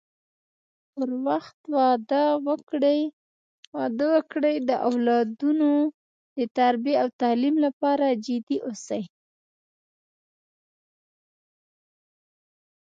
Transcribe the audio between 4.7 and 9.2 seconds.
اولادونو د تربی او تعليم لپاره جدي اوسی